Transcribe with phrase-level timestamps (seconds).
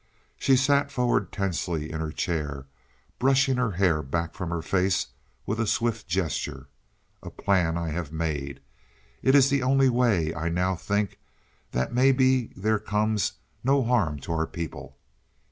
[0.39, 2.65] She sat forward tensely in her chair,
[3.19, 5.05] brushing her hair back from her face
[5.45, 6.67] with a swift gesture.
[7.21, 8.61] "A plan I have made.
[9.21, 11.19] It is the only way I now think
[11.69, 13.33] that may be there comes
[13.63, 14.97] no harm to our people.